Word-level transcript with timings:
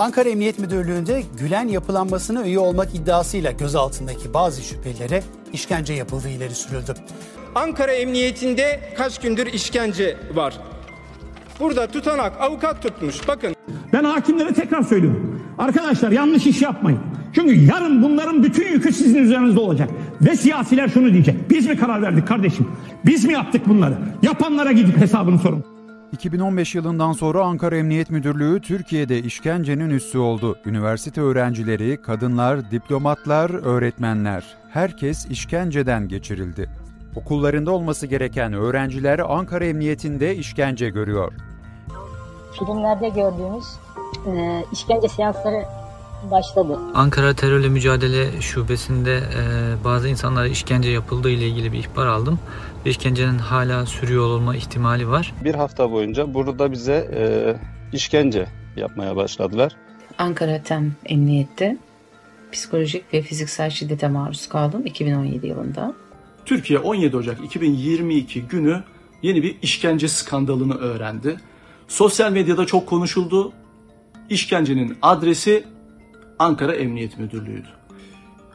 Ankara 0.00 0.28
Emniyet 0.28 0.58
Müdürlüğü'nde 0.58 1.22
Gülen 1.38 1.68
yapılanmasına 1.68 2.46
üye 2.46 2.58
olmak 2.58 2.94
iddiasıyla 2.94 3.50
gözaltındaki 3.50 4.34
bazı 4.34 4.62
şüphelilere 4.62 5.22
işkence 5.52 5.92
yapıldığı 5.94 6.28
ileri 6.28 6.54
sürüldü. 6.54 6.94
Ankara 7.54 7.92
Emniyetinde 7.92 8.80
kaç 8.96 9.20
gündür 9.20 9.46
işkence 9.46 10.16
var. 10.34 10.58
Burada 11.60 11.86
tutanak 11.86 12.40
avukat 12.40 12.82
tutmuş. 12.82 13.28
Bakın. 13.28 13.54
Ben 13.92 14.04
hakimlere 14.04 14.54
tekrar 14.54 14.82
söylüyorum. 14.82 15.42
Arkadaşlar 15.58 16.10
yanlış 16.10 16.46
iş 16.46 16.62
yapmayın. 16.62 17.00
Çünkü 17.34 17.54
yarın 17.54 18.02
bunların 18.02 18.42
bütün 18.42 18.72
yükü 18.72 18.92
sizin 18.92 19.18
üzerinizde 19.18 19.60
olacak. 19.60 19.90
Ve 20.20 20.36
siyasiler 20.36 20.88
şunu 20.88 21.12
diyecek. 21.12 21.50
Biz 21.50 21.66
mi 21.66 21.76
karar 21.76 22.02
verdik 22.02 22.28
kardeşim? 22.28 22.68
Biz 23.06 23.24
mi 23.24 23.32
yaptık 23.32 23.68
bunları? 23.68 23.98
Yapanlara 24.22 24.72
gidip 24.72 24.96
hesabını 24.96 25.38
sorun. 25.38 25.69
2015 26.12 26.74
yılından 26.74 27.12
sonra 27.12 27.44
Ankara 27.44 27.76
Emniyet 27.76 28.10
Müdürlüğü 28.10 28.60
Türkiye'de 28.60 29.18
işkencenin 29.18 29.90
üssü 29.90 30.18
oldu. 30.18 30.58
Üniversite 30.66 31.20
öğrencileri, 31.20 32.02
kadınlar, 32.02 32.70
diplomatlar, 32.70 33.50
öğretmenler 33.50 34.44
herkes 34.70 35.26
işkenceden 35.26 36.08
geçirildi. 36.08 36.70
Okullarında 37.16 37.70
olması 37.70 38.06
gereken 38.06 38.52
öğrenciler 38.52 39.18
Ankara 39.18 39.64
Emniyetinde 39.64 40.36
işkence 40.36 40.90
görüyor. 40.90 41.32
Filmlerde 42.58 43.08
gördüğümüz 43.08 43.64
e, 44.26 44.64
işkence 44.72 45.08
seansları 45.08 45.64
başladı. 46.30 46.78
Ankara 46.94 47.34
Terörle 47.34 47.68
Mücadele 47.68 48.40
Şubesi'nde 48.40 49.16
e, 49.16 49.84
bazı 49.84 50.08
insanlara 50.08 50.46
işkence 50.46 50.90
yapıldığı 50.90 51.30
ile 51.30 51.48
ilgili 51.48 51.72
bir 51.72 51.78
ihbar 51.78 52.06
aldım. 52.06 52.38
Ve 52.86 52.90
işkencenin 52.90 53.38
hala 53.38 53.86
sürüyor 53.86 54.24
olma 54.24 54.56
ihtimali 54.56 55.08
var. 55.08 55.34
Bir 55.44 55.54
hafta 55.54 55.90
boyunca 55.90 56.34
burada 56.34 56.72
bize 56.72 57.10
e, 57.14 57.22
işkence 57.96 58.46
yapmaya 58.76 59.16
başladılar. 59.16 59.76
Ankara 60.18 60.62
Tem 60.62 60.94
Emniyette 61.04 61.76
psikolojik 62.52 63.14
ve 63.14 63.22
fiziksel 63.22 63.70
şiddete 63.70 64.08
maruz 64.08 64.48
kaldım 64.48 64.86
2017 64.86 65.46
yılında. 65.46 65.94
Türkiye 66.44 66.78
17 66.78 67.16
Ocak 67.16 67.44
2022 67.44 68.42
günü 68.42 68.82
yeni 69.22 69.42
bir 69.42 69.56
işkence 69.62 70.08
skandalını 70.08 70.74
öğrendi. 70.74 71.36
Sosyal 71.88 72.32
medyada 72.32 72.66
çok 72.66 72.86
konuşuldu. 72.86 73.52
İşkencenin 74.30 74.96
adresi 75.02 75.64
Ankara 76.40 76.74
Emniyet 76.74 77.18
Müdürlüğü'ydü. 77.18 77.68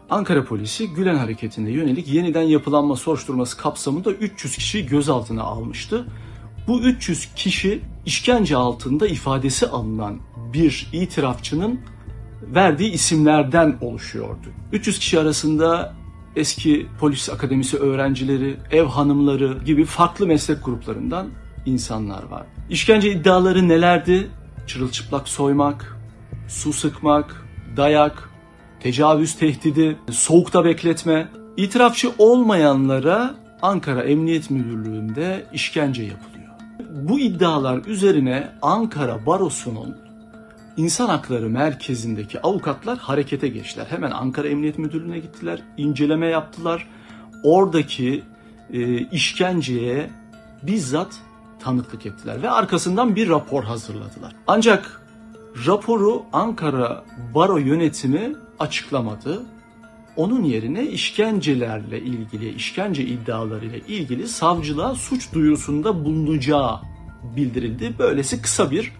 Ankara 0.10 0.44
polisi 0.44 0.94
Gülen 0.94 1.16
hareketine 1.16 1.72
yönelik 1.72 2.08
yeniden 2.08 2.42
yapılanma 2.42 2.96
soruşturması 2.96 3.58
kapsamında 3.58 4.12
300 4.12 4.56
kişi 4.56 4.86
gözaltına 4.86 5.44
almıştı. 5.44 6.06
Bu 6.68 6.82
300 6.82 7.30
kişi 7.36 7.82
işkence 8.06 8.58
altında 8.58 9.08
ifadesi 9.08 9.68
alınan 9.68 10.20
bir 10.54 10.90
itirafçının 10.94 11.80
verdiği 12.42 12.92
isimlerden 12.92 13.78
oluşuyordu. 13.82 14.48
300 14.72 15.00
kişi 15.00 15.20
arasında 15.20 15.94
eski 16.36 16.88
polis 17.00 17.30
akademisi 17.30 17.78
öğrencileri, 17.78 18.58
ev 18.72 18.86
hanımları 18.86 19.58
gibi 19.66 19.86
farklı 19.86 20.28
meslek 20.28 20.66
gruplarından 20.66 21.28
insanlar 21.66 22.24
var. 22.24 22.46
İşkence 22.70 23.12
iddiaları 23.12 23.68
nelerdi? 23.68 24.28
Çırılçıplak 24.68 25.28
soymak, 25.28 25.98
su 26.48 26.74
sıkmak, 26.74 27.45
dayak, 27.78 28.30
tecavüz 28.80 29.36
tehdidi, 29.36 29.98
soğukta 30.12 30.66
bekletme. 30.66 31.28
İtirafçı 31.58 32.12
olmayanlara 32.18 33.36
Ankara 33.62 34.04
Emniyet 34.04 34.50
Müdürlüğü'nde 34.52 35.46
işkence 35.54 36.04
yapılıyor. 36.04 36.50
Bu 36.92 37.20
iddialar 37.20 37.86
üzerine 37.86 38.52
Ankara 38.62 39.26
Barosu'nun 39.26 39.98
İnsan 40.78 41.10
Hakları 41.10 41.50
Merkezi'ndeki 41.50 42.42
avukatlar 42.42 42.98
harekete 42.98 43.48
geçtiler. 43.48 43.86
Hemen 43.90 44.12
Ankara 44.12 44.48
Emniyet 44.48 44.78
Müdürlüğü'ne 44.78 45.20
gittiler, 45.20 45.62
inceleme 45.78 46.28
yaptılar. 46.28 46.88
Oradaki 47.44 48.24
e, 48.74 48.98
işkenceye 48.98 50.10
bizzat 50.64 51.16
tanıklık 51.60 52.06
ettiler 52.06 52.42
ve 52.42 52.50
arkasından 52.50 53.16
bir 53.16 53.30
rapor 53.30 53.64
hazırladılar. 53.64 54.36
Ancak 54.48 55.02
raporu 55.68 56.24
Ankara 56.34 57.06
Baro 57.36 57.58
yönetimi 57.58 58.36
açıklamadı. 58.60 59.44
Onun 60.16 60.44
yerine 60.44 60.84
işkencelerle 60.84 62.02
ilgili, 62.02 62.54
işkence 62.54 63.04
iddialarıyla 63.04 63.78
ilgili 63.78 64.28
savcılığa 64.28 64.96
suç 64.96 65.34
duyurusunda 65.34 66.06
bulunacağı 66.06 66.80
bildirildi. 67.36 67.94
Böylesi 68.00 68.42
kısa 68.42 68.72
bir 68.72 68.92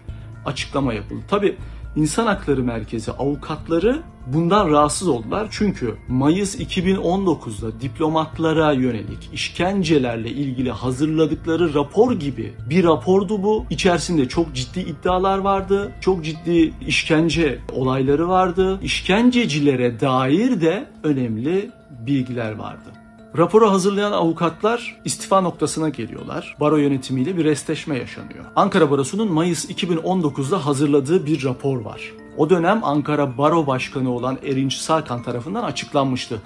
açıklama 0.44 0.94
yapıldı. 0.94 1.20
Tabi 1.28 1.56
İnsan 1.96 2.26
Hakları 2.26 2.62
Merkezi 2.62 3.12
avukatları 3.12 4.02
bundan 4.26 4.70
rahatsız 4.70 5.08
oldular. 5.08 5.48
Çünkü 5.50 5.94
Mayıs 6.08 6.60
2019'da 6.60 7.80
diplomatlara 7.80 8.72
yönelik 8.72 9.30
işkencelerle 9.32 10.30
ilgili 10.30 10.70
hazırladıkları 10.70 11.74
rapor 11.74 12.12
gibi 12.12 12.54
bir 12.70 12.84
rapordu 12.84 13.42
bu. 13.42 13.64
İçerisinde 13.70 14.28
çok 14.28 14.54
ciddi 14.54 14.80
iddialar 14.80 15.38
vardı. 15.38 15.92
Çok 16.00 16.24
ciddi 16.24 16.72
işkence 16.86 17.58
olayları 17.72 18.28
vardı. 18.28 18.78
İşkencecilere 18.82 20.00
dair 20.00 20.60
de 20.60 20.86
önemli 21.02 21.70
bilgiler 22.06 22.52
vardı. 22.52 23.05
Raporu 23.38 23.70
hazırlayan 23.70 24.12
avukatlar 24.12 25.00
istifa 25.04 25.40
noktasına 25.40 25.88
geliyorlar. 25.88 26.56
Baro 26.60 26.76
yönetimiyle 26.76 27.36
bir 27.36 27.44
restleşme 27.44 27.98
yaşanıyor. 27.98 28.44
Ankara 28.56 28.90
Barosu'nun 28.90 29.32
Mayıs 29.32 29.70
2019'da 29.70 30.66
hazırladığı 30.66 31.26
bir 31.26 31.44
rapor 31.44 31.80
var. 31.80 32.12
O 32.36 32.50
dönem 32.50 32.84
Ankara 32.84 33.38
Baro 33.38 33.66
Başkanı 33.66 34.10
olan 34.14 34.38
Erinç 34.42 34.74
Sarkan 34.74 35.22
tarafından 35.22 35.62
açıklanmıştı. 35.62 36.42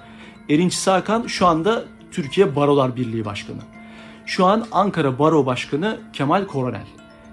Erinç 0.49 0.73
Sarkan 0.73 1.27
şu 1.27 1.47
anda 1.47 1.83
Türkiye 2.11 2.55
Barolar 2.55 2.95
Birliği 2.95 3.25
Başkanı. 3.25 3.61
Şu 4.25 4.45
an 4.45 4.65
Ankara 4.71 5.19
Baro 5.19 5.45
Başkanı 5.45 5.99
Kemal 6.13 6.45
Koronel. 6.45 6.87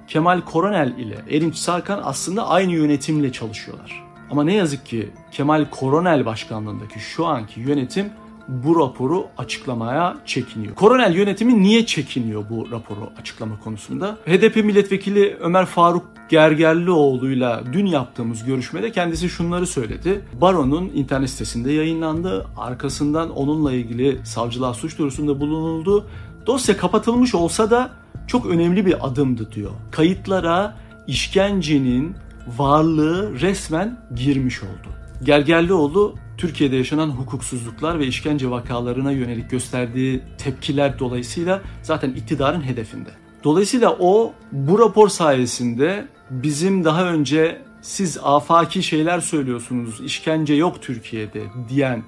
Kemal 0.09 0.41
Koronel 0.41 0.99
ile 0.99 1.25
Erinç 1.31 1.57
Sarkan 1.57 2.01
aslında 2.05 2.49
aynı 2.49 2.73
yönetimle 2.73 3.33
çalışıyorlar. 3.33 4.05
Ama 4.31 4.45
ne 4.45 4.55
yazık 4.55 4.87
ki 4.87 5.11
Kemal 5.31 5.67
Koronel 5.71 6.27
başkanlığındaki 6.27 7.01
şu 7.01 7.27
anki 7.27 7.61
yönetim 7.61 8.11
bu 8.49 8.81
raporu 8.81 9.27
açıklamaya 9.39 10.17
çekiniyor. 10.27 10.75
Koronel 10.75 11.15
yönetimi 11.15 11.63
niye 11.63 11.87
çekiniyor 11.87 12.45
bu 12.51 12.71
raporu 12.71 13.11
açıklama 13.21 13.61
konusunda? 13.65 14.19
HDP 14.27 14.57
milletvekili 14.57 15.37
Ömer 15.41 15.67
Faruk 15.67 16.07
Gergerlioğlu'yla 16.29 17.63
dün 17.73 17.87
yaptığımız 17.87 18.45
görüşmede 18.45 18.93
kendisi 18.93 19.29
şunları 19.29 19.67
söyledi. 19.67 20.25
Baron'un 20.41 20.91
internet 20.95 21.31
sitesinde 21.31 21.73
yayınlandı. 21.73 22.47
Arkasından 22.57 23.31
onunla 23.31 23.73
ilgili 23.73 24.21
savcılığa 24.25 24.75
suç 24.75 24.99
duyurusunda 24.99 25.41
bulunuldu. 25.41 26.07
Dosya 26.47 26.77
kapatılmış 26.77 27.35
olsa 27.35 27.71
da 27.71 27.91
çok 28.27 28.47
önemli 28.47 28.87
bir 28.87 29.07
adımdı 29.07 29.53
diyor. 29.53 29.71
Kayıtlara 29.91 30.77
işkencenin 31.07 32.17
varlığı 32.59 33.41
resmen 33.41 33.99
girmiş 34.17 34.63
oldu. 34.63 34.89
Gergerlioğlu 35.23 36.15
Türkiye'de 36.39 36.77
yaşanan 36.77 37.11
hukuksuzluklar 37.11 37.99
ve 37.99 38.07
işkence 38.07 38.51
vakalarına 38.51 39.13
yönelik 39.13 39.51
gösterdiği 39.51 40.23
tepkiler 40.39 40.99
dolayısıyla 40.99 41.63
zaten 41.83 42.11
iktidarın 42.11 42.63
hedefinde. 42.63 43.11
Dolayısıyla 43.45 43.97
o 44.01 44.33
bu 44.53 44.79
rapor 44.79 45.09
sayesinde 45.09 46.09
bizim 46.31 46.85
daha 46.85 47.05
önce 47.05 47.63
siz 47.83 48.19
afaki 48.23 48.83
şeyler 48.83 49.21
söylüyorsunuz, 49.21 50.01
işkence 50.01 50.55
yok 50.55 50.83
Türkiye'de 50.83 51.43
diyen 51.69 52.03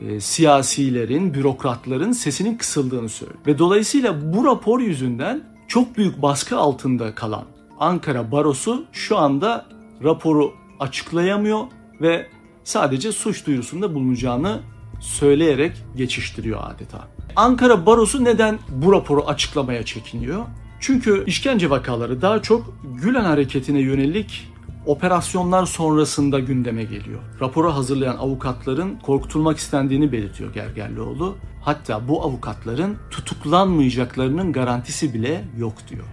e, 0.00 0.20
siyasilerin, 0.20 1.34
bürokratların 1.34 2.12
sesinin 2.12 2.56
kısıldığını 2.56 3.08
söylüyor. 3.08 3.40
Ve 3.46 3.58
dolayısıyla 3.58 4.32
bu 4.32 4.44
rapor 4.44 4.80
yüzünden 4.80 5.42
çok 5.68 5.96
büyük 5.96 6.22
baskı 6.22 6.56
altında 6.56 7.14
kalan 7.14 7.44
Ankara 7.80 8.32
Barosu 8.32 8.84
şu 8.92 9.18
anda 9.18 9.66
raporu 10.04 10.52
açıklayamıyor 10.80 11.60
ve 12.00 12.26
sadece 12.64 13.12
suç 13.12 13.46
duyurusunda 13.46 13.94
bulunacağını 13.94 14.60
söyleyerek 15.00 15.72
geçiştiriyor 15.96 16.60
adeta. 16.62 17.08
Ankara 17.36 17.86
Barosu 17.86 18.24
neden 18.24 18.58
bu 18.68 18.92
raporu 18.92 19.24
açıklamaya 19.26 19.84
çekiniyor? 19.84 20.44
Çünkü 20.80 21.24
işkence 21.26 21.70
vakaları 21.70 22.22
daha 22.22 22.42
çok 22.42 22.74
Gülen 23.02 23.24
hareketine 23.24 23.80
yönelik 23.80 24.48
operasyonlar 24.86 25.66
sonrasında 25.66 26.40
gündeme 26.40 26.82
geliyor. 26.84 27.20
Raporu 27.40 27.74
hazırlayan 27.74 28.16
avukatların 28.16 28.96
korkutulmak 28.96 29.58
istendiğini 29.58 30.12
belirtiyor 30.12 30.54
Gergerlioğlu. 30.54 31.36
Hatta 31.62 32.08
bu 32.08 32.22
avukatların 32.22 32.96
tutuklanmayacaklarının 33.10 34.52
garantisi 34.52 35.14
bile 35.14 35.44
yok 35.58 35.74
diyor. 35.90 36.04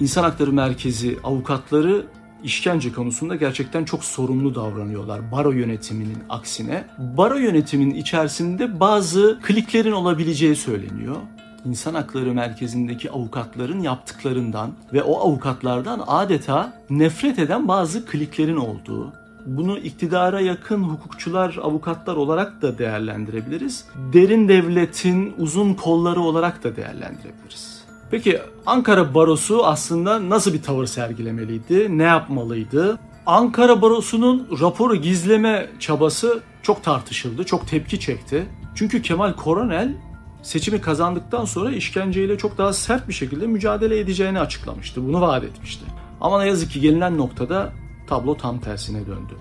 İnsan 0.00 0.22
Hakları 0.22 0.52
Merkezi 0.52 1.18
avukatları 1.24 2.06
işkence 2.46 2.92
konusunda 2.92 3.36
gerçekten 3.36 3.84
çok 3.84 4.04
sorumlu 4.04 4.54
davranıyorlar 4.54 5.32
baro 5.32 5.52
yönetiminin 5.52 6.18
aksine. 6.28 6.84
Baro 6.98 7.38
yönetiminin 7.38 7.94
içerisinde 7.94 8.80
bazı 8.80 9.38
kliklerin 9.42 9.92
olabileceği 9.92 10.56
söyleniyor. 10.56 11.16
insan 11.64 11.94
hakları 11.94 12.34
merkezindeki 12.34 13.10
avukatların 13.10 13.80
yaptıklarından 13.80 14.70
ve 14.92 15.02
o 15.02 15.20
avukatlardan 15.20 16.04
adeta 16.06 16.72
nefret 16.90 17.38
eden 17.38 17.68
bazı 17.68 18.06
kliklerin 18.06 18.56
olduğu, 18.56 19.12
bunu 19.46 19.78
iktidara 19.78 20.40
yakın 20.40 20.82
hukukçular, 20.82 21.58
avukatlar 21.62 22.16
olarak 22.16 22.62
da 22.62 22.78
değerlendirebiliriz. 22.78 23.84
Derin 24.12 24.48
devletin 24.48 25.34
uzun 25.38 25.74
kolları 25.74 26.20
olarak 26.20 26.64
da 26.64 26.76
değerlendirebiliriz. 26.76 27.85
Peki 28.10 28.40
Ankara 28.66 29.14
Barosu 29.14 29.66
aslında 29.66 30.30
nasıl 30.30 30.52
bir 30.52 30.62
tavır 30.62 30.86
sergilemeliydi? 30.86 31.98
Ne 31.98 32.02
yapmalıydı? 32.02 32.98
Ankara 33.26 33.82
Barosu'nun 33.82 34.48
raporu 34.60 34.96
gizleme 34.96 35.70
çabası 35.78 36.40
çok 36.62 36.84
tartışıldı, 36.84 37.44
çok 37.44 37.68
tepki 37.68 38.00
çekti. 38.00 38.46
Çünkü 38.74 39.02
Kemal 39.02 39.32
Koronel 39.32 39.96
seçimi 40.42 40.80
kazandıktan 40.80 41.44
sonra 41.44 41.70
işkenceyle 41.70 42.38
çok 42.38 42.58
daha 42.58 42.72
sert 42.72 43.08
bir 43.08 43.12
şekilde 43.12 43.46
mücadele 43.46 43.98
edeceğini 43.98 44.40
açıklamıştı. 44.40 45.06
Bunu 45.06 45.20
vaat 45.20 45.44
etmişti. 45.44 45.84
Ama 46.20 46.42
ne 46.42 46.48
yazık 46.48 46.70
ki 46.70 46.80
gelinen 46.80 47.18
noktada 47.18 47.72
tablo 48.06 48.36
tam 48.36 48.60
tersine 48.60 49.06
döndü. 49.06 49.34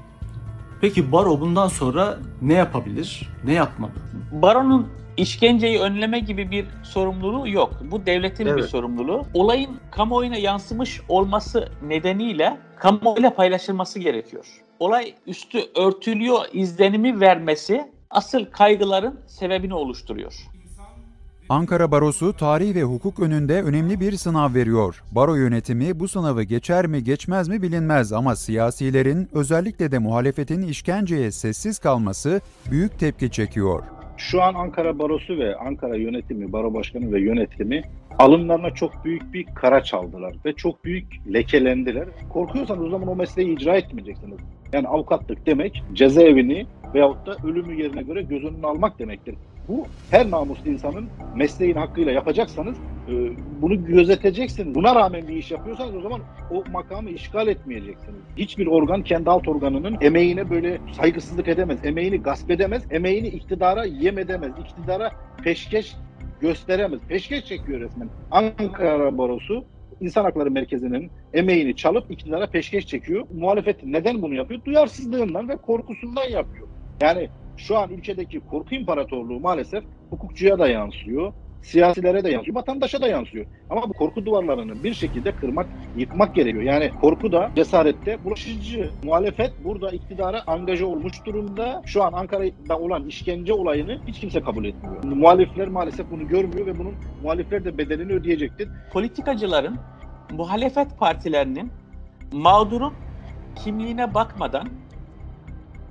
Peki 0.82 1.12
baro 1.12 1.40
bundan 1.40 1.68
sonra 1.68 2.18
ne 2.42 2.54
yapabilir? 2.54 3.30
Ne 3.44 3.54
yapmalı? 3.54 3.92
Baronun 4.32 4.88
işkenceyi 5.18 5.80
önleme 5.80 6.20
gibi 6.20 6.52
bir 6.52 6.66
sorumluluğu 6.84 7.50
yok. 7.50 7.74
Bu 7.92 8.06
devletin 8.06 8.46
Evet. 8.46 8.58
bir 8.58 8.64
sorumluluğu. 8.64 9.26
Olayın 9.34 9.80
kamuoyuna 9.92 10.38
yansımış 10.38 11.02
olması 11.10 11.70
nedeniyle 11.88 12.58
kamuoyuyla 12.80 13.36
paylaşılması 13.36 14.00
gerekiyor. 14.00 14.46
Olay 14.80 15.14
üstü 15.28 15.60
örtülüyor 15.76 16.40
izlenimi 16.54 17.20
vermesi 17.20 17.92
asıl 18.10 18.46
kaygıların 18.46 19.20
sebebini 19.28 19.74
oluşturuyor. 19.74 20.34
Ankara 21.50 21.92
Barosu 21.92 22.34
tarih 22.34 22.76
ve 22.76 22.84
hukuk 22.84 23.20
önünde 23.20 23.62
önemli 23.62 24.00
bir 24.00 24.18
sınav 24.18 24.54
veriyor. 24.54 25.04
Baro 25.12 25.36
yönetimi 25.36 26.00
bu 26.00 26.08
sınavı 26.08 26.44
geçer 26.44 26.88
mi 26.88 27.04
geçmez 27.04 27.48
mi 27.48 27.62
bilinmez 27.62 28.14
ama 28.14 28.36
siyasilerin 28.36 29.30
özellikle 29.34 29.92
de 29.92 29.98
muhalefetin 30.00 30.62
işkenceye 30.62 31.32
sessiz 31.32 31.80
kalması 31.80 32.42
büyük 32.72 33.00
tepki 33.00 33.32
çekiyor. 33.32 33.84
Şu 34.18 34.44
an 34.44 34.54
Ankara 34.54 35.00
Barosu 35.00 35.38
ve 35.38 35.56
Ankara 35.56 35.96
yönetimi, 35.96 36.52
baro 36.54 36.74
başkanı 36.74 37.12
ve 37.12 37.22
yönetimi 37.22 37.82
alınlarına 38.18 38.70
çok 38.70 39.06
büyük 39.06 39.34
bir 39.34 39.46
kara 39.46 39.84
çaldılar 39.84 40.36
ve 40.46 40.54
çok 40.54 40.86
büyük 40.86 41.34
lekelendiler. 41.34 42.08
Korkuyorsanız 42.30 42.84
o 42.84 42.90
zaman 42.90 43.08
o 43.08 43.16
mesleği 43.16 43.56
icra 43.56 43.78
etmeyeceksiniz. 43.78 44.38
Yani 44.74 44.88
avukatlık 44.88 45.46
demek 45.46 45.84
cezaevini 45.94 46.66
veyahut 46.94 47.26
da 47.26 47.38
ölümü 47.44 47.82
yerine 47.82 48.02
göre 48.02 48.22
göz 48.22 48.44
önüne 48.44 48.68
almak 48.68 49.00
demektir. 49.00 49.36
Bu 49.68 49.88
her 50.12 50.32
namuslu 50.32 50.70
insanın 50.70 51.06
mesleğini 51.36 51.80
hakkıyla 51.80 52.12
yapacaksanız 52.12 52.78
e, 53.10 53.14
bunu 53.62 53.86
gözeteceksiniz. 53.86 54.76
Buna 54.76 54.96
rağmen 54.96 55.28
bir 55.28 55.36
iş 55.36 55.52
yapıyorsanız 55.52 55.96
o 55.96 56.02
zaman 56.02 56.22
o 56.52 56.64
makamı 56.72 57.10
işgal 57.10 57.48
etmeyeceksiniz. 57.48 58.20
Hiçbir 58.38 58.68
organ 58.68 59.04
kendi 59.04 59.30
alt 59.30 59.48
organının 59.48 59.98
emeğine 60.02 60.50
böyle 60.50 60.78
saygısızlık 60.92 61.48
edemez. 61.48 61.80
Emeğini 61.84 62.22
gasp 62.22 62.52
edemez. 62.52 62.84
Emeğini 62.92 63.28
iktidara 63.28 63.86
yem 63.86 64.18
edemez. 64.20 64.52
İktidara 64.62 65.12
peşkeş 65.44 65.96
gösteremez. 66.42 67.00
Peşkeş 67.08 67.46
çekiyor 67.46 67.80
resmen. 67.80 68.10
Ankara 68.32 69.18
Barosu 69.18 69.66
İnsan 70.02 70.24
Hakları 70.24 70.52
Merkezi'nin 70.52 71.12
emeğini 71.34 71.76
çalıp 71.76 72.12
iktidara 72.12 72.48
peşkeş 72.48 72.88
çekiyor. 72.88 73.28
Muhalefet 73.34 73.84
neden 73.84 74.22
bunu 74.22 74.34
yapıyor? 74.34 74.66
Duyarsızlığından 74.66 75.50
ve 75.50 75.56
korkusundan 75.56 76.30
yapıyor. 76.30 76.68
Yani 77.02 77.30
şu 77.57 77.78
an 77.78 77.90
ülkedeki 77.90 78.40
korku 78.40 78.75
imparatorluğu 78.75 79.40
maalesef 79.40 79.84
hukukçuya 80.10 80.60
da 80.60 80.68
yansıyor, 80.68 81.34
siyasilere 81.62 82.24
de 82.24 82.30
yansıyor, 82.30 82.56
vatandaşa 82.56 83.02
da 83.02 83.07
yansıyor. 83.07 83.46
Ama 83.69 83.90
bu 83.90 83.94
korku 83.94 84.25
duvarlarını 84.25 84.84
bir 84.84 84.94
şekilde 84.94 85.31
kırmak, 85.31 85.68
yıkmak 85.98 86.36
gerekiyor. 86.36 86.63
Yani 86.63 86.92
korku 87.02 87.31
da 87.31 87.52
cesarette 87.56 88.24
bulaşıcı. 88.24 88.90
Muhalefet 89.04 89.52
burada 89.63 89.92
iktidara 89.92 90.44
angaja 90.48 90.86
olmuş 90.86 91.25
durumda. 91.25 91.81
Şu 91.86 92.04
an 92.04 92.13
Ankara'da 92.13 92.80
olan 92.80 93.07
işkence 93.07 93.54
olayını 93.54 94.00
hiç 94.07 94.19
kimse 94.19 94.42
kabul 94.42 94.66
etmiyor. 94.66 95.04
Muhalifler 95.04 95.68
maalesef 95.68 96.12
bunu 96.12 96.28
görmüyor 96.28 96.66
ve 96.66 96.80
bunun 96.80 96.94
muhalifler 97.24 97.66
de 97.66 97.78
bedelini 97.78 98.13
ödeyecektir. 98.13 98.69
Politikacıların, 98.94 99.78
muhalefet 100.31 101.00
partilerinin 101.00 101.72
mağdurun 102.31 102.94
kimliğine 103.63 104.13
bakmadan 104.13 104.68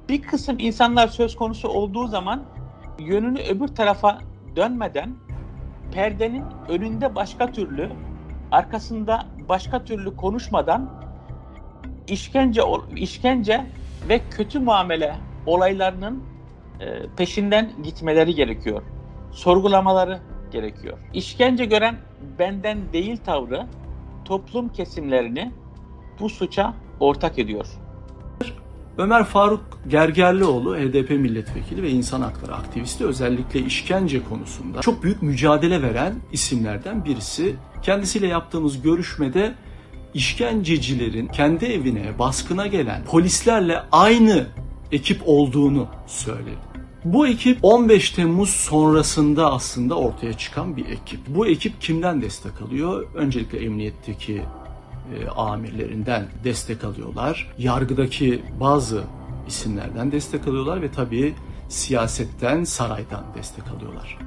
bir 0.08 0.22
kısım 0.22 0.56
insanlar 0.58 1.08
söz 1.08 1.36
konusu 1.36 1.68
olduğu 1.68 2.06
zaman 2.06 2.44
yönünü 2.98 3.40
öbür 3.40 3.68
tarafa 3.68 4.18
dönmeden 4.56 5.14
perdenin 5.92 6.44
önünde 6.68 7.14
başka 7.14 7.52
türlü, 7.52 7.90
arkasında 8.50 9.26
başka 9.48 9.84
türlü 9.84 10.16
konuşmadan 10.16 10.90
işkence 12.08 12.62
işkence 12.96 13.66
ve 14.08 14.20
kötü 14.30 14.58
muamele 14.58 15.14
olaylarının 15.46 16.22
e, 16.80 16.86
peşinden 17.16 17.70
gitmeleri 17.84 18.34
gerekiyor. 18.34 18.82
Sorgulamaları 19.32 20.20
gerekiyor. 20.52 20.98
İşkence 21.14 21.64
gören 21.64 21.96
benden 22.38 22.92
değil 22.92 23.16
tavrı 23.16 23.66
toplum 24.24 24.68
kesimlerini 24.68 25.52
bu 26.20 26.28
suça 26.28 26.74
ortak 27.00 27.38
ediyor. 27.38 27.66
Ömer 28.98 29.24
Faruk 29.24 29.60
Gergerlioğlu 29.88 30.76
HDP 30.76 31.10
milletvekili 31.10 31.82
ve 31.82 31.90
insan 31.90 32.20
hakları 32.20 32.54
aktivisti 32.54 33.04
özellikle 33.04 33.60
işkence 33.60 34.24
konusunda 34.24 34.80
çok 34.80 35.02
büyük 35.02 35.22
mücadele 35.22 35.82
veren 35.82 36.14
isimlerden 36.32 37.04
birisi. 37.04 37.56
Kendisiyle 37.82 38.26
yaptığımız 38.26 38.82
görüşmede 38.82 39.54
işkencecilerin 40.14 41.26
kendi 41.26 41.64
evine 41.64 42.18
baskına 42.18 42.66
gelen 42.66 43.04
polislerle 43.04 43.82
aynı 43.92 44.46
ekip 44.92 45.22
olduğunu 45.24 45.86
söyledi. 46.06 46.74
Bu 47.04 47.26
ekip 47.26 47.58
15 47.62 48.10
Temmuz 48.10 48.50
sonrasında 48.50 49.52
aslında 49.52 49.94
ortaya 49.94 50.32
çıkan 50.32 50.76
bir 50.76 50.88
ekip. 50.88 51.20
Bu 51.28 51.46
ekip 51.46 51.80
kimden 51.80 52.22
destek 52.22 52.62
alıyor? 52.62 53.06
Öncelikle 53.14 53.64
emniyetteki 53.64 54.42
e, 55.12 55.28
amirlerinden 55.28 56.26
destek 56.44 56.84
alıyorlar. 56.84 57.52
Yargıdaki 57.58 58.42
bazı 58.60 59.04
isimlerden 59.48 60.12
destek 60.12 60.48
alıyorlar 60.48 60.82
ve 60.82 60.90
tabii 60.90 61.34
siyasetten, 61.68 62.64
saraydan 62.64 63.24
destek 63.36 63.68
alıyorlar. 63.68 64.18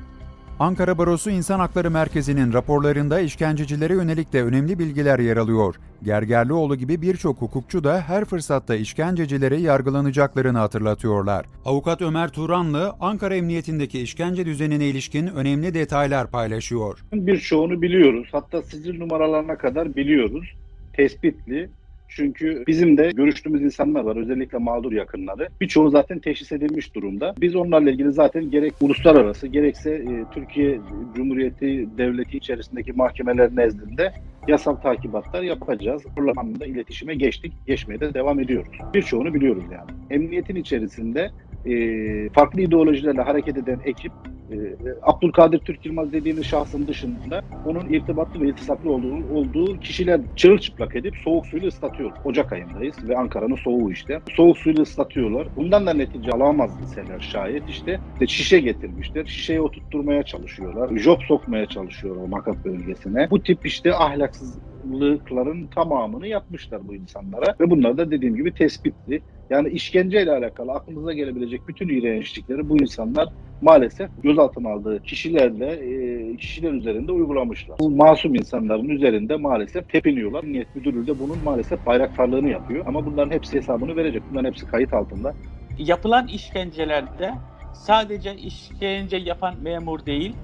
Ankara 0.60 0.98
Barosu 0.98 1.30
İnsan 1.30 1.60
Hakları 1.60 1.92
Merkezi'nin 1.92 2.54
raporlarında 2.54 3.20
işkencecilere 3.20 3.94
yönelik 3.94 4.34
de 4.34 4.44
önemli 4.44 4.80
bilgiler 4.80 5.20
yer 5.20 5.38
alıyor. 5.38 5.76
Gergerlioğlu 6.04 6.76
gibi 6.76 7.02
birçok 7.02 7.42
hukukçu 7.42 7.84
da 7.84 8.02
her 8.02 8.26
fırsatta 8.26 8.76
işkencecilere 8.76 9.58
yargılanacaklarını 9.58 10.58
hatırlatıyorlar. 10.58 11.46
Avukat 11.66 12.02
Ömer 12.02 12.30
Turanlı, 12.30 12.94
Ankara 13.00 13.36
Emniyetindeki 13.36 14.02
işkence 14.02 14.46
düzenine 14.46 14.86
ilişkin 14.86 15.28
önemli 15.28 15.74
detaylar 15.74 16.32
paylaşıyor. 16.32 17.00
Birçoğunu 17.14 17.82
biliyoruz. 17.82 18.28
Hatta 18.32 18.62
sicil 18.62 19.00
numaralarına 19.00 19.58
kadar 19.58 19.96
biliyoruz. 19.96 20.54
Tespitli. 20.98 21.70
Çünkü 22.10 22.64
bizim 22.68 22.98
de 22.98 23.12
görüştüğümüz 23.12 23.62
insanlar 23.62 24.04
var 24.04 24.16
özellikle 24.16 24.58
mağdur 24.58 24.92
yakınları. 24.92 25.48
Birçoğu 25.62 25.90
zaten 25.90 26.20
teşhis 26.20 26.52
edilmiş 26.52 26.96
durumda. 26.96 27.34
Biz 27.42 27.56
onlarla 27.56 27.92
ilgili 27.92 28.12
zaten 28.12 28.52
gerek 28.52 28.74
uluslararası 28.82 29.48
gerekse 29.48 29.92
e, 29.92 30.24
Türkiye 30.34 30.80
Cumhuriyeti 31.16 31.88
Devleti 31.98 32.38
içerisindeki 32.38 32.94
mahkemeler 32.94 33.56
nezdinde 33.56 34.14
yasal 34.48 34.76
takibatlar 34.76 35.44
yapacağız. 35.44 36.04
Buralarında 36.18 36.66
iletişime 36.66 37.16
geçtik, 37.16 37.54
geçmeye 37.68 38.00
de 38.00 38.14
devam 38.14 38.40
ediyoruz. 38.40 38.78
Birçoğunu 38.94 39.34
biliyoruz 39.34 39.64
yani. 39.72 39.92
Emniyetin 40.10 40.56
içerisinde 40.56 41.32
e, 41.66 42.30
farklı 42.30 42.62
ideolojilerle 42.62 43.22
hareket 43.22 43.58
eden 43.58 43.80
ekip 43.86 44.12
e, 44.52 44.76
Abdülkadir 45.02 45.60
Türk 45.60 45.86
Yılmaz 45.86 46.12
dediğimiz 46.12 46.46
şahsın 46.46 46.88
dışında 46.88 47.42
onun 47.66 47.90
irtibatlı 47.90 48.42
ve 48.42 48.48
iltisaklı 48.48 48.92
olduğu, 48.92 49.28
olduğu 49.30 49.78
kişiler 49.80 50.22
çırılçıplak 50.36 50.96
edip 50.96 51.16
soğuk 51.24 51.48
suyla 51.48 51.68
ıslatıyor. 51.68 52.12
Ocak 52.24 52.54
ayındayız 52.54 52.96
ve 53.10 53.18
Ankara'nın 53.18 53.56
soğuğu 53.56 53.92
işte. 53.92 54.20
Soğuk 54.36 54.58
suyla 54.58 54.84
ıslatıyorlar. 54.84 55.48
Bundan 55.56 55.88
da 55.88 55.94
netice 55.94 56.32
alamaz 56.32 56.82
liseler 56.82 57.20
şayet 57.20 57.70
işte. 57.70 58.00
işte 58.14 58.28
şişe 58.28 58.60
getirmişler. 58.60 59.26
Şişeye 59.26 59.62
oturtturmaya 59.62 60.24
çalışıyorlar. 60.24 60.98
Job 60.98 61.22
sokmaya 61.28 61.66
çalışıyorlar 61.66 62.28
makat 62.28 62.66
bölgesine. 62.66 63.28
Bu 63.32 63.44
tip 63.44 63.66
işte 63.66 63.94
ahlaksızlıkların 63.94 65.68
tamamını 65.68 66.28
yapmışlar 66.28 66.88
bu 66.88 66.96
insanlara. 66.96 67.56
Ve 67.60 67.70
bunlar 67.70 67.98
da 67.98 68.12
dediğim 68.12 68.36
gibi 68.36 68.54
tespitli. 68.54 69.22
Yani 69.50 69.70
işkenceyle 69.70 70.32
alakalı 70.32 70.72
aklınıza 70.72 71.14
gelebilecek 71.14 71.68
bütün 71.68 71.90
iğrençlikleri 71.90 72.70
bu 72.70 72.78
insanlar 72.78 73.30
maalesef 73.62 74.10
gözaltına 74.24 74.70
aldığı 74.70 75.04
kişilerle 75.04 75.66
e, 75.66 76.38
kişiler 76.38 76.72
üzerinde 76.72 77.12
uygulamışlar. 77.12 77.80
Bu 77.80 77.90
masum 77.90 78.36
insanların 78.36 78.90
üzerinde 78.90 79.36
maalesef 79.36 79.90
tepiniyorlar. 79.90 80.44
Emniyet 80.44 80.76
Müdürlüğü 80.76 81.08
de 81.08 81.20
bunun 81.20 81.44
maalesef 81.44 81.86
bayraktarlığını 81.86 82.50
yapıyor. 82.50 82.86
Ama 82.88 83.06
bunların 83.06 83.32
hepsi 83.32 83.58
hesabını 83.58 83.96
verecek. 83.96 84.24
Bunların 84.32 84.50
hepsi 84.50 84.66
kayıt 84.66 84.94
altında. 84.94 85.34
Yapılan 85.78 86.28
işkencelerde 86.28 87.34
sadece 87.74 88.36
işkence 88.36 89.18
yapan 89.18 89.56
memur 89.62 90.06
değil, 90.06 90.36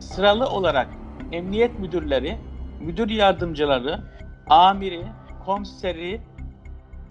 sıralı 0.00 0.46
olarak 0.46 0.88
emniyet 1.32 1.78
müdürleri, 1.78 2.36
müdür 2.80 3.10
yardımcıları, 3.10 3.98
amiri, 4.48 5.02
komiseri, 5.46 6.20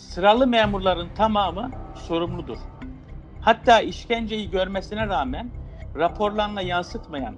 sıralı 0.02 0.48
memurların 0.48 1.10
tamamı 1.16 1.72
sorumludur. 1.96 2.58
Hatta 3.42 3.82
işkenceyi 3.82 4.52
görmesine 4.52 5.08
rağmen 5.08 5.52
raporlarına 5.96 6.62
yansıtmayan, 6.62 7.36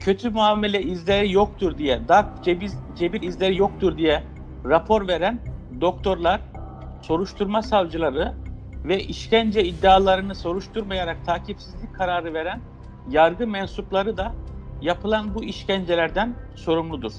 kötü 0.00 0.30
muamele 0.30 0.82
izleri 0.82 1.32
yoktur 1.32 1.78
diye, 1.78 2.08
darp 2.08 2.44
cebir, 2.44 2.70
cebir 2.96 3.22
izleri 3.22 3.56
yoktur 3.56 3.98
diye 3.98 4.22
rapor 4.64 5.08
veren 5.08 5.40
doktorlar, 5.80 6.40
soruşturma 7.02 7.62
savcıları 7.62 8.34
ve 8.84 9.04
işkence 9.04 9.64
iddialarını 9.64 10.34
soruşturmayarak 10.34 11.24
takipsizlik 11.26 11.94
kararı 11.94 12.34
veren 12.34 12.60
yargı 13.10 13.46
mensupları 13.46 14.16
da 14.16 14.34
yapılan 14.80 15.34
bu 15.34 15.44
işkencelerden 15.44 16.34
sorumludur. 16.54 17.12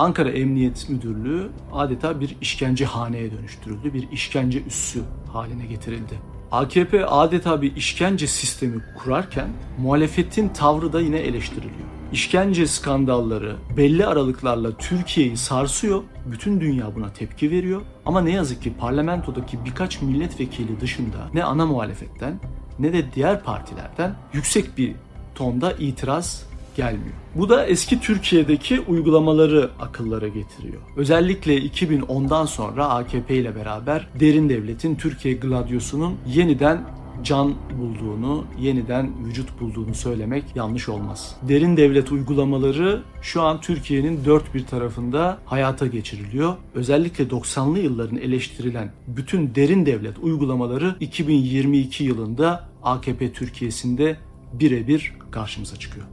Ankara 0.00 0.30
Emniyet 0.30 0.88
Müdürlüğü 0.88 1.50
adeta 1.72 2.20
bir 2.20 2.36
işkence 2.40 2.84
haneye 2.84 3.30
dönüştürüldü, 3.32 3.94
bir 3.94 4.10
işkence 4.10 4.62
üssü 4.64 5.00
haline 5.32 5.66
getirildi. 5.66 6.18
AKP 6.52 7.06
adeta 7.06 7.62
bir 7.62 7.76
işkence 7.76 8.26
sistemi 8.26 8.82
kurarken 8.98 9.48
muhalefetin 9.78 10.48
tavrı 10.48 10.92
da 10.92 11.00
yine 11.00 11.18
eleştiriliyor. 11.18 11.88
İşkence 12.12 12.66
skandalları 12.66 13.56
belli 13.76 14.06
aralıklarla 14.06 14.76
Türkiye'yi 14.76 15.36
sarsıyor, 15.36 16.02
bütün 16.26 16.60
dünya 16.60 16.94
buna 16.94 17.12
tepki 17.12 17.50
veriyor. 17.50 17.80
Ama 18.06 18.20
ne 18.20 18.30
yazık 18.30 18.62
ki 18.62 18.72
parlamentodaki 18.80 19.64
birkaç 19.64 20.02
milletvekili 20.02 20.80
dışında 20.80 21.18
ne 21.34 21.44
ana 21.44 21.66
muhalefetten 21.66 22.40
ne 22.78 22.92
de 22.92 23.04
diğer 23.14 23.42
partilerden 23.42 24.14
yüksek 24.32 24.78
bir 24.78 24.94
tonda 25.34 25.72
itiraz 25.72 26.49
gelmiyor. 26.76 27.14
Bu 27.34 27.48
da 27.48 27.66
eski 27.66 28.00
Türkiye'deki 28.00 28.80
uygulamaları 28.80 29.70
akıllara 29.80 30.28
getiriyor. 30.28 30.82
Özellikle 30.96 31.58
2010'dan 31.58 32.46
sonra 32.46 32.88
AKP 32.88 33.36
ile 33.36 33.56
beraber 33.56 34.08
derin 34.20 34.48
devletin 34.48 34.94
Türkiye 34.94 35.34
gladyosunun 35.34 36.16
yeniden 36.26 36.84
can 37.24 37.54
bulduğunu, 37.78 38.44
yeniden 38.60 39.26
vücut 39.26 39.60
bulduğunu 39.60 39.94
söylemek 39.94 40.44
yanlış 40.54 40.88
olmaz. 40.88 41.36
Derin 41.42 41.76
devlet 41.76 42.12
uygulamaları 42.12 43.02
şu 43.22 43.42
an 43.42 43.60
Türkiye'nin 43.60 44.24
dört 44.24 44.54
bir 44.54 44.66
tarafında 44.66 45.38
hayata 45.44 45.86
geçiriliyor. 45.86 46.54
Özellikle 46.74 47.24
90'lı 47.24 47.78
yılların 47.78 48.18
eleştirilen 48.18 48.92
bütün 49.06 49.54
derin 49.54 49.86
devlet 49.86 50.18
uygulamaları 50.18 50.96
2022 51.00 52.04
yılında 52.04 52.68
AKP 52.82 53.32
Türkiye'sinde 53.32 54.16
birebir 54.52 55.14
karşımıza 55.30 55.76
çıkıyor. 55.76 56.06